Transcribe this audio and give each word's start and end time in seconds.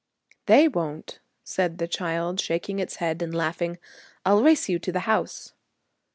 'They 0.47 0.67
won't,' 0.67 1.19
said 1.43 1.77
the 1.77 1.87
child, 1.87 2.39
shaking 2.39 2.79
its 2.79 2.95
head 2.95 3.21
and 3.21 3.35
laughing. 3.35 3.77
'I'll 4.25 4.41
race 4.41 4.67
you 4.67 4.79
to 4.79 4.91
the 4.91 5.01
house!' 5.01 5.53